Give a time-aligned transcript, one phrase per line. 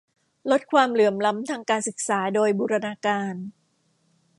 [0.51, 3.35] ลดความเหลื่อมล้ำทางการศึกษาโดยบูรณาการ